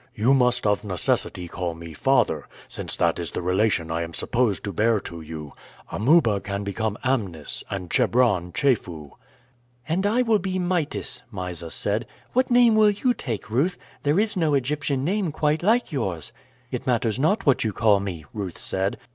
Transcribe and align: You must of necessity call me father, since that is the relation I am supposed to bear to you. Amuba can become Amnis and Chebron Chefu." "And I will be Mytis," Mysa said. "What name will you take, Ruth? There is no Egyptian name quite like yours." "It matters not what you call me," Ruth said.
You 0.15 0.33
must 0.33 0.65
of 0.65 0.83
necessity 0.83 1.47
call 1.47 1.75
me 1.75 1.93
father, 1.93 2.47
since 2.67 2.95
that 2.95 3.19
is 3.19 3.29
the 3.29 3.41
relation 3.43 3.91
I 3.91 4.01
am 4.01 4.15
supposed 4.15 4.63
to 4.63 4.73
bear 4.73 4.99
to 5.01 5.21
you. 5.21 5.51
Amuba 5.91 6.39
can 6.39 6.63
become 6.63 6.97
Amnis 7.03 7.63
and 7.69 7.87
Chebron 7.91 8.51
Chefu." 8.51 9.11
"And 9.87 10.07
I 10.07 10.23
will 10.23 10.39
be 10.39 10.57
Mytis," 10.57 11.21
Mysa 11.31 11.69
said. 11.69 12.07
"What 12.33 12.49
name 12.49 12.73
will 12.73 12.89
you 12.89 13.13
take, 13.13 13.51
Ruth? 13.51 13.77
There 14.01 14.19
is 14.19 14.35
no 14.35 14.55
Egyptian 14.55 15.03
name 15.03 15.31
quite 15.31 15.61
like 15.61 15.91
yours." 15.91 16.33
"It 16.71 16.87
matters 16.87 17.19
not 17.19 17.45
what 17.45 17.63
you 17.63 17.71
call 17.71 17.99
me," 17.99 18.25
Ruth 18.33 18.57
said. 18.57 18.97